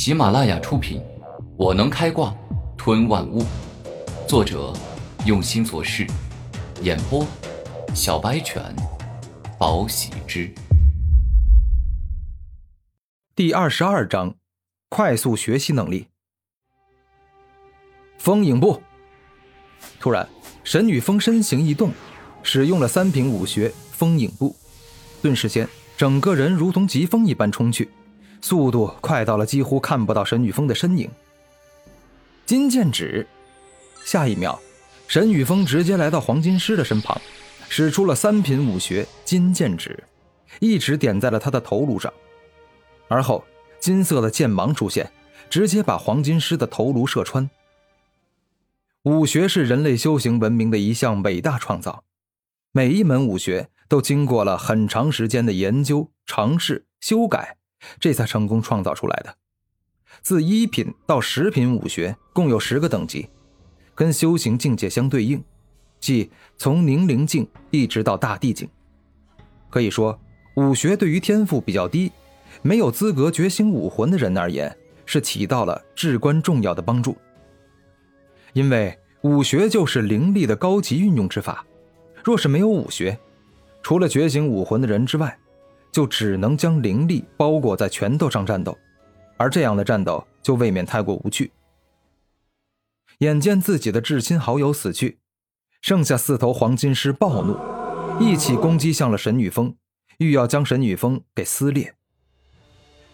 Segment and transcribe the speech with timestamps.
[0.00, 1.00] 喜马拉雅出品，
[1.56, 2.32] 《我能开挂
[2.76, 3.42] 吞万物》，
[4.28, 4.72] 作者
[5.26, 6.06] 用心做事，
[6.82, 7.26] 演播
[7.96, 8.62] 小白犬，
[9.58, 10.54] 宝喜之。
[13.34, 14.36] 第二十二章，
[14.88, 16.06] 快速学习能力。
[18.18, 18.80] 风影步。
[19.98, 20.28] 突然，
[20.62, 21.90] 沈雨峰身形一动，
[22.44, 24.54] 使用了三品武学风影步，
[25.20, 27.90] 顿时间，整个人如同疾风一般冲去。
[28.40, 31.10] 速度快到了几乎看不到沈雨峰的身影。
[32.46, 33.26] 金剑指，
[34.04, 34.58] 下一秒，
[35.06, 37.20] 沈雨峰直接来到黄金师的身旁，
[37.68, 40.02] 使出了三品武学金剑指，
[40.60, 42.10] 一指点在了他的头颅上，
[43.08, 43.44] 而后
[43.78, 45.12] 金色的剑芒出现，
[45.50, 47.50] 直接把黄金师的头颅射穿。
[49.02, 52.02] 武学是人类修行文明的一项伟大创造，
[52.72, 57.57] 每一门武学都经过了很长时间的研究、尝试、修改。
[58.00, 59.36] 这才成功创造出来的。
[60.20, 63.28] 自一品到十品武学共有十个等级，
[63.94, 65.42] 跟修行境界相对应，
[66.00, 68.68] 即从凝灵境一直到大地境。
[69.70, 70.18] 可以说，
[70.56, 72.10] 武学对于天赋比较低、
[72.62, 77.16] 没有资格觉醒武魂的人而言，是起到了至关重要的帮助。
[78.54, 81.64] 因为武学就是灵力的高级运用之法，
[82.24, 83.18] 若是没有武学，
[83.82, 85.38] 除了觉醒武魂的人之外，
[85.90, 88.76] 就只能将灵力包裹在拳头上战斗，
[89.36, 91.50] 而这样的战斗就未免太过无趣。
[93.18, 95.18] 眼见自己的至亲好友死去，
[95.82, 97.58] 剩下四头黄金狮暴怒，
[98.20, 99.74] 一起攻击向了沈女峰，
[100.18, 101.94] 欲要将沈女峰给撕裂。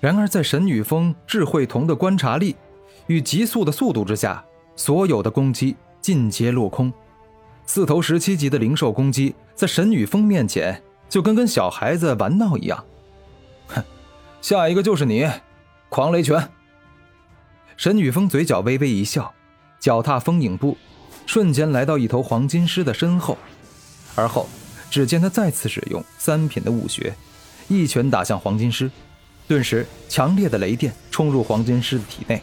[0.00, 2.56] 然而在沈女峰智慧瞳的观察力
[3.06, 6.92] 与急速的速度之下，所有的攻击尽皆落空。
[7.64, 10.82] 四头十七级的灵兽攻击在沈女峰面前。
[11.12, 12.82] 就跟跟小孩子玩闹一样，
[13.68, 13.84] 哼！
[14.40, 15.28] 下一个就是你，
[15.90, 16.48] 狂雷拳。
[17.76, 19.30] 沈雨峰嘴角微微一笑，
[19.78, 20.74] 脚踏风影步，
[21.26, 23.36] 瞬间来到一头黄金狮的身后，
[24.16, 24.48] 而后
[24.90, 27.14] 只见他再次使用三品的武学，
[27.68, 28.90] 一拳打向黄金狮，
[29.46, 32.42] 顿时强烈的雷电冲入黄金狮的体内，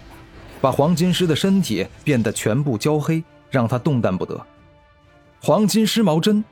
[0.62, 4.40] 把黄金狮的身体变得全部焦黑，让他动弹不得。
[5.42, 6.46] 黄金狮毛针。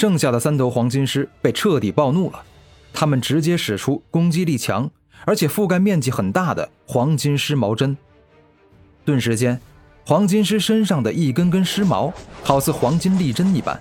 [0.00, 2.42] 剩下的三头黄金狮被彻底暴怒了，
[2.90, 4.90] 他们直接使出攻击力强
[5.26, 7.94] 而且覆盖面积很大的黄金狮毛针。
[9.04, 9.60] 顿时间，
[10.06, 12.10] 黄金狮身上的一根根狮毛
[12.42, 13.78] 好似黄金利针一般，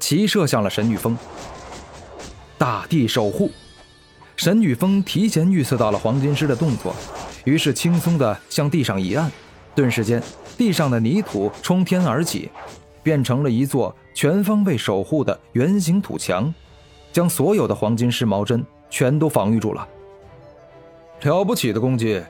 [0.00, 1.16] 齐射向了沈女峰。
[2.58, 3.52] 大地守护，
[4.34, 6.92] 沈女峰提前预测到了黄金狮的动作，
[7.44, 9.30] 于是轻松地向地上一按，
[9.72, 10.20] 顿时间，
[10.58, 12.50] 地上的泥土冲天而起。
[13.04, 16.52] 变成了一座全方位守护的圆形土墙，
[17.12, 19.86] 将所有的黄金狮毛针全都防御住了。
[21.20, 22.20] 了不起的攻击，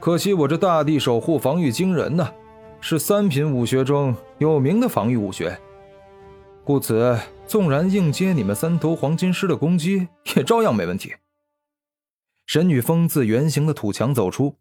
[0.00, 2.32] 可惜我这大地守护防御惊人呐，
[2.80, 5.58] 是三品武学中有名的防御武学。
[6.64, 11.14] 故此，纵然硬接你们三头黄金狮的攻击，也照样没问题。
[12.46, 14.56] 神女峰自圆形的土墙走出，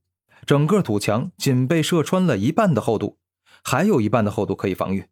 [0.46, 3.18] 整个土墙仅被射穿了一半的厚度，
[3.64, 5.06] 还有一半的厚度可以防御。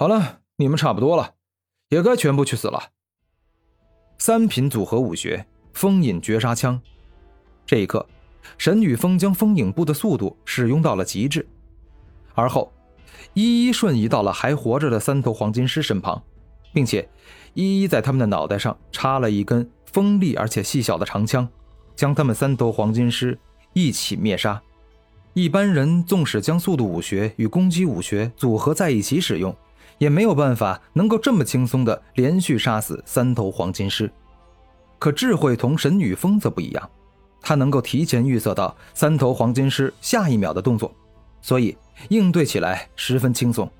[0.00, 1.34] 好了，你们差不多了，
[1.90, 2.84] 也该全部去死了。
[4.16, 5.44] 三品组合武学
[5.74, 6.80] 风影绝杀枪，
[7.66, 8.06] 这一刻，
[8.56, 11.46] 沈雨峰将风影步的速度使用到了极致，
[12.34, 12.72] 而后
[13.34, 16.22] 一一瞬移到了还活着的三头黄金狮身旁，
[16.72, 17.06] 并且
[17.52, 21.46] 一一在他们的脑袋上插了一根锋利而且细小的长枪，
[21.94, 23.38] 将他们三头黄金狮
[23.74, 24.62] 一起灭杀。
[25.34, 29.54] 一般人纵使将速度武学与攻击武学组合在一起使用。
[30.00, 34.10] 也没有办法能够这么轻松的连续杀死三头黄金狮，
[34.98, 36.90] 可智慧同神女峰则不一样，
[37.42, 40.90] 他能够提前预测到三头黄金狮下一秒的动作，
[41.42, 41.76] 所以
[42.08, 43.70] 应对起来十分轻松。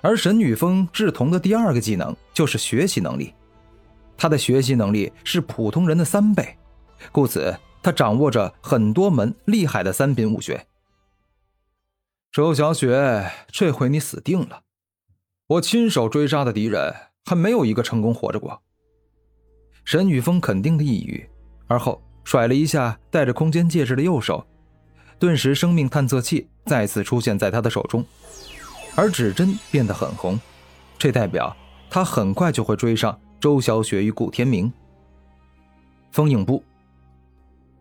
[0.00, 3.34] 而神女峰智童的第二个技能就是学习能力，
[4.16, 6.56] 他的学习能力是普通人的三倍，
[7.10, 10.64] 故此他掌握着很多门厉害的三品武学。
[12.30, 14.63] 周小雪，这回你死定了。
[15.46, 16.90] 我亲手追杀的敌人
[17.26, 18.62] 还没有一个成功活着过。
[19.84, 21.28] 沈宇峰肯定的一语，
[21.66, 24.46] 而后甩了一下带着空间戒指的右手，
[25.18, 28.02] 顿时生命探测器再次出现在他的手中，
[28.96, 30.40] 而指针变得很红，
[30.98, 31.54] 这代表
[31.90, 34.72] 他很快就会追上周小雪与古天明。
[36.10, 36.64] 风影步，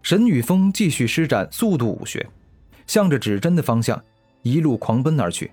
[0.02, 2.30] 沈宇峰继续施展速度武学，
[2.88, 4.04] 向着指针的方向
[4.42, 5.50] 一路狂奔而去。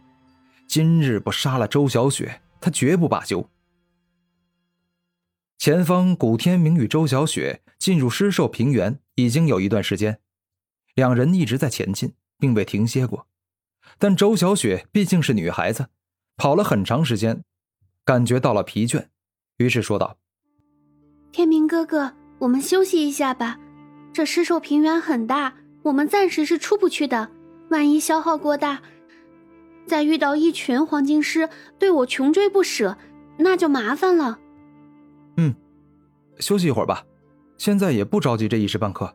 [0.71, 3.51] 今日不杀了周小雪，他绝不罢休。
[5.59, 10.21] 前方，古天明与周小雪进入狮兽平原已经有一段时间，
[10.95, 13.27] 两人一直在前进，并未停歇过。
[13.99, 15.89] 但周小雪毕竟是女孩子，
[16.37, 17.43] 跑了很长时间，
[18.05, 19.07] 感觉到了疲倦，
[19.57, 20.19] 于是说道
[21.33, 23.59] ：“天明哥哥，我们休息一下吧。
[24.13, 25.53] 这尸兽平原很大，
[25.83, 27.29] 我们暂时是出不去的。
[27.71, 28.81] 万一消耗过大，
[29.87, 31.49] 再遇到一群黄金狮
[31.79, 32.97] 对我穷追不舍，
[33.39, 34.39] 那就麻烦了。”
[35.37, 35.55] 嗯，
[36.39, 37.05] 休息一会儿吧，
[37.59, 39.15] 现在也不着急这一时半刻。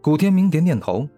[0.00, 1.08] 古天明点点头。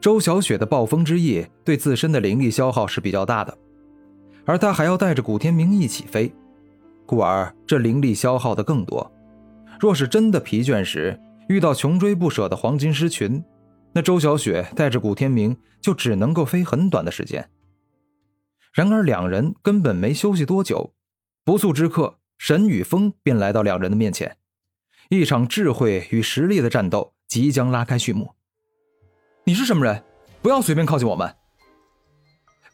[0.00, 3.56] 周小雪的暴风之翼对自身的灵力消耗是比较大的，
[4.46, 6.32] 而他还要带着古天明一起飞，
[7.04, 9.12] 故而这灵力消耗的更多。
[9.78, 13.44] 若是真的疲倦时遇到穷追不舍的黄金狮群，
[13.92, 17.50] 那周小雪带着古天明就只能够飞很短的时间。
[18.72, 20.94] 然而两人根本没休息多久，
[21.44, 24.36] 不速之客沈雨峰便来到两人的面前，
[25.08, 28.34] 一场智慧与实力的战斗即将拉开序幕。
[29.44, 30.04] 你是什么人？
[30.40, 31.34] 不要随便靠近我们！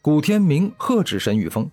[0.01, 1.69] 古天明喝止沈雨峰，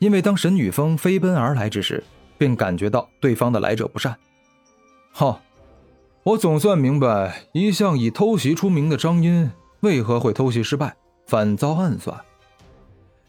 [0.00, 2.02] 因为当沈雨峰飞奔而来之时，
[2.36, 4.18] 便感觉到对方的来者不善。
[5.12, 5.40] 哈，
[6.28, 10.94] 我总算明白，一向以偷袭出名的张音为何会偷袭失败，
[11.24, 12.20] 反遭暗算。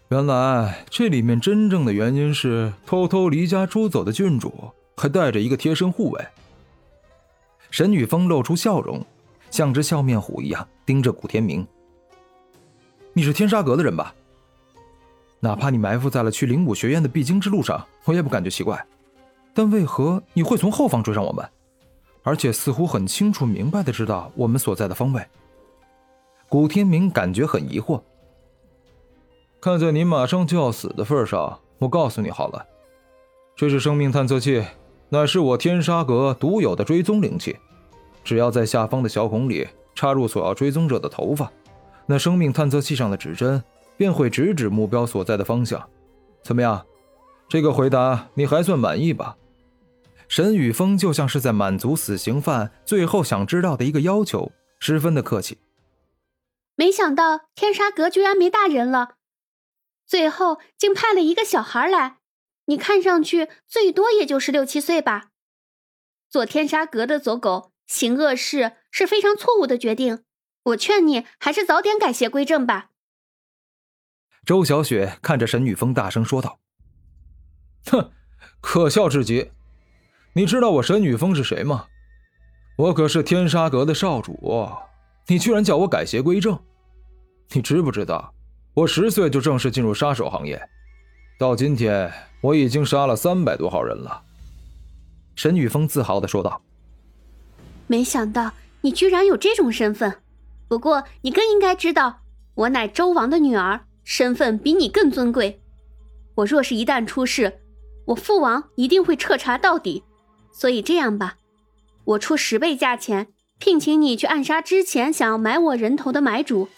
[0.09, 4.53] 原来这里面真正的原因是，偷偷离家出走的郡主
[4.97, 6.27] 还带着一个贴身护卫。
[7.71, 9.01] 沈雨峰露出笑容。
[9.49, 11.65] 像只笑面虎一样盯着古天明。
[13.13, 14.13] 你是天杀阁的人吧？
[15.39, 18.85] 哪怕你埋伏在了去灵武学院的必经之路上，我也不感觉奇怪。
[19.53, 21.49] 但为何你会从后方追上我们？
[22.23, 25.25] 而且似乎很清楚明白的知道我们所在的方位。
[26.47, 28.01] 古天明感觉很疑惑。
[29.61, 32.65] 看在你马上就要死的份上，我告诉你好了，
[33.55, 34.65] 这是生命探测器，
[35.09, 37.57] 乃是我天杀阁独有的追踪灵器。
[38.23, 41.51] 只要在下方的小孔里插入所要追踪者的头发，
[42.05, 43.61] 那生命探测器上的指针
[43.97, 45.81] 便会直指目标所在的方向。
[46.41, 46.85] 怎么样？
[47.47, 49.35] 这个回答你还算满意吧？
[50.29, 55.57] 沈宇峰就像是在满足死刑犯最后想知道的一个要求，十分的客气。
[56.75, 59.15] 没想到天杀阁居然没大人了，
[60.05, 62.19] 最后竟派了一个小孩来。
[62.65, 65.31] 你看上去最多也就是六七岁吧？
[66.29, 67.73] 做天杀阁的走狗。
[67.87, 70.23] 行恶事是非常错误的决定，
[70.61, 72.91] 我劝你还是早点改邪归正吧。
[74.45, 76.59] 周小雪看着沈宇峰，大声说道
[77.89, 78.11] ：“哼，
[78.61, 79.49] 可笑至极！
[80.33, 81.85] 你知道我沈雨峰是谁吗？
[82.77, 84.69] 我可是天杀阁的少主，
[85.27, 86.57] 你居然叫我改邪归正？
[87.51, 88.33] 你知不知道，
[88.73, 90.61] 我十岁就正式进入杀手行业，
[91.39, 92.11] 到今天
[92.41, 94.21] 我已经杀了三百多号人了。”
[95.35, 96.61] 沈雨峰自豪的说道。
[97.87, 100.17] 没想到你居然有这种身份，
[100.67, 102.21] 不过你更应该知道，
[102.53, 105.59] 我乃周王的女儿，身份比你更尊贵。
[106.35, 107.61] 我若是一旦出事，
[108.05, 110.03] 我父王一定会彻查到底。
[110.51, 111.37] 所以这样吧，
[112.03, 113.27] 我出十倍价钱，
[113.59, 116.69] 聘请你去暗杀之前想要买我人头的买主。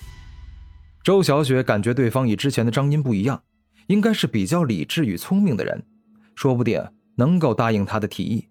[1.03, 3.41] 周小雪感觉对方与之前的张音不一样，
[3.87, 5.83] 应该是比较理智与聪明的人，
[6.35, 6.85] 说不定
[7.15, 8.47] 能够答应他的提议。